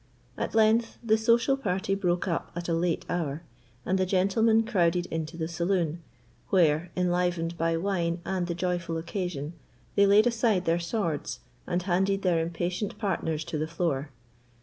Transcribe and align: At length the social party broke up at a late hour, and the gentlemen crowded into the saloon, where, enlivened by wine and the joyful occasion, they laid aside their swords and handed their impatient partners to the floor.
At 0.35 0.55
length 0.55 0.97
the 1.03 1.15
social 1.15 1.55
party 1.55 1.93
broke 1.93 2.27
up 2.27 2.49
at 2.55 2.67
a 2.67 2.73
late 2.73 3.05
hour, 3.07 3.43
and 3.85 3.99
the 3.99 4.05
gentlemen 4.07 4.63
crowded 4.63 5.05
into 5.11 5.37
the 5.37 5.47
saloon, 5.47 6.01
where, 6.49 6.89
enlivened 6.97 7.55
by 7.55 7.77
wine 7.77 8.19
and 8.25 8.47
the 8.47 8.55
joyful 8.55 8.97
occasion, 8.97 9.53
they 9.93 10.07
laid 10.07 10.25
aside 10.25 10.65
their 10.65 10.79
swords 10.79 11.41
and 11.67 11.83
handed 11.83 12.23
their 12.23 12.39
impatient 12.39 12.97
partners 12.97 13.43
to 13.45 13.59
the 13.59 13.67
floor. 13.67 14.09